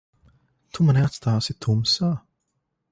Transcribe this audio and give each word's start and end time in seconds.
Tu 0.77 0.85
mani 0.87 1.03
atstāsi 1.09 1.57
tumsā? 1.67 2.13